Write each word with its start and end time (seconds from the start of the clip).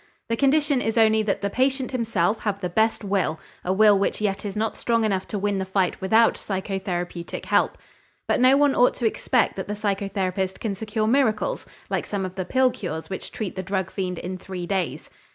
The 0.29 0.35
condition 0.35 0.81
is 0.81 0.97
only 0.97 1.21
that 1.21 1.41
the 1.43 1.49
patient 1.51 1.91
himself 1.91 2.39
have 2.39 2.59
the 2.59 2.71
best 2.71 3.03
will, 3.03 3.39
a 3.63 3.71
will 3.71 3.99
which 3.99 4.19
yet 4.19 4.43
is 4.45 4.55
not 4.55 4.75
strong 4.75 5.03
enough 5.05 5.27
to 5.27 5.37
win 5.37 5.59
the 5.59 5.63
fight 5.63 6.01
without 6.01 6.33
psychotherapeutic 6.33 7.45
help. 7.45 7.77
But 8.27 8.39
no 8.39 8.57
one 8.57 8.73
ought 8.73 8.95
to 8.95 9.05
expect 9.05 9.55
that 9.57 9.67
the 9.67 9.75
psychotherapist 9.75 10.59
can 10.59 10.73
secure 10.73 11.05
miracles 11.05 11.67
like 11.91 12.07
some 12.07 12.25
of 12.25 12.33
the 12.33 12.45
pill 12.45 12.71
cures 12.71 13.11
which 13.11 13.31
treat 13.31 13.55
the 13.55 13.61
drug 13.61 13.91
fiend 13.91 14.17
in 14.17 14.39
three 14.39 14.65
days. 14.65 15.11